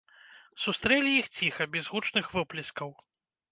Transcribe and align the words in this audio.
Сустрэлі 0.63 1.11
іх 1.17 1.29
ціха, 1.37 1.69
без 1.77 1.93
гучных 1.93 2.33
воплескаў. 2.39 2.89